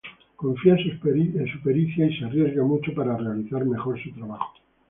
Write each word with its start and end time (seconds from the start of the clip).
Confía 0.35 0.73
en 0.77 0.97
su 1.53 1.61
pericia 1.63 2.07
y 2.07 2.17
se 2.17 2.25
arriesga 2.25 2.63
mucho 2.63 2.91
para 2.95 3.15
realizar 3.17 3.63
mejor 3.67 4.01
su 4.01 4.11
trabajo. 4.13 4.51